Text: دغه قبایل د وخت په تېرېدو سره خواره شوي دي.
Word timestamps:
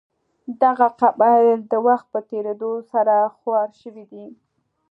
دغه 0.61 0.87
قبایل 1.01 1.59
د 1.71 1.73
وخت 1.87 2.05
په 2.13 2.19
تېرېدو 2.29 2.71
سره 2.91 3.15
خواره 3.37 3.75
شوي 3.81 4.05
دي. 4.11 4.25